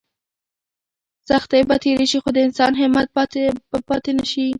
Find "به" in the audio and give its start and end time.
1.67-1.75